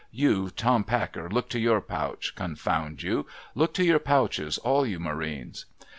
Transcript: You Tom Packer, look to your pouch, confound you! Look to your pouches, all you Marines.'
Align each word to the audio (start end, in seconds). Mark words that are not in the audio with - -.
You 0.09 0.49
Tom 0.49 0.83
Packer, 0.83 1.29
look 1.29 1.47
to 1.51 1.59
your 1.59 1.79
pouch, 1.79 2.33
confound 2.35 3.03
you! 3.03 3.27
Look 3.53 3.71
to 3.75 3.85
your 3.85 3.99
pouches, 3.99 4.57
all 4.57 4.83
you 4.83 4.97
Marines.' 4.99 5.67